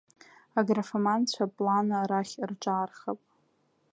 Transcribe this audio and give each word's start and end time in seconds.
Агрофоманцәа 0.59 1.45
планы 1.55 1.95
арахь 2.01 2.35
рҿаархап. 2.49 3.19